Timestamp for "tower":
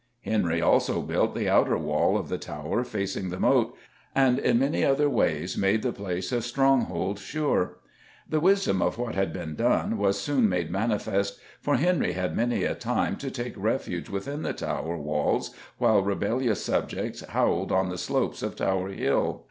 2.39-2.83, 14.55-14.97, 18.55-18.89